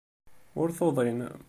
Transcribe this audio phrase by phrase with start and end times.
[0.61, 1.19] Ur tuḍin.